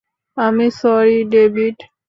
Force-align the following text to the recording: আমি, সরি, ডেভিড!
আমি, 0.37 0.67
সরি, 0.79 1.17
ডেভিড! 1.31 1.77